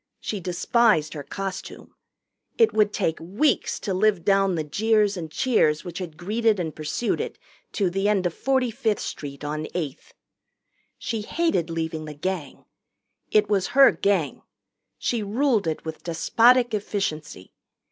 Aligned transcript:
She 0.19 0.39
despised 0.39 1.13
her 1.13 1.21
costume. 1.21 1.93
It 2.57 2.73
would 2.73 2.91
take 2.91 3.19
weeks 3.21 3.79
to 3.81 3.93
live 3.93 4.25
down 4.25 4.55
the 4.55 4.63
jeers 4.63 5.15
and 5.15 5.29
cheers 5.29 5.85
which 5.85 5.99
had 5.99 6.17
greeted 6.17 6.59
and 6.59 6.75
pursued 6.75 7.21
it 7.21 7.37
to 7.73 7.87
the 7.87 8.09
end 8.09 8.25
of 8.25 8.33
45th 8.33 8.97
Street 8.97 9.43
on 9.43 9.67
Eighth. 9.75 10.15
She 10.97 11.21
hated 11.21 11.69
leaving 11.69 12.05
the 12.05 12.15
Gang. 12.15 12.65
It 13.29 13.47
was 13.47 13.67
her 13.77 13.91
Gang. 13.91 14.41
She 14.97 15.21
ruled 15.21 15.67
it 15.67 15.85
with 15.85 16.03
despotic 16.03 16.73
efficiency. 16.73 17.53